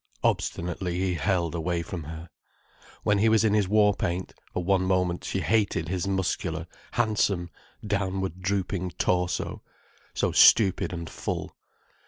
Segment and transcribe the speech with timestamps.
[0.23, 2.27] Obstinately he held away from her.
[3.03, 7.51] When he was in his war paint, for one moment she hated his muscular, handsome,
[7.85, 9.61] downward drooping torso:
[10.15, 11.55] so stupid and full.